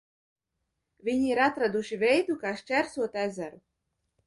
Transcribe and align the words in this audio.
Viņi 1.09 1.27
ir 1.33 1.41
atraduši 1.49 2.01
veidu 2.05 2.39
kā 2.47 2.55
šķērsot 2.63 3.23
ezeru! 3.27 3.65